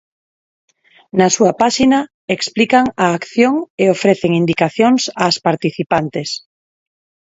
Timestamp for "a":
3.05-3.07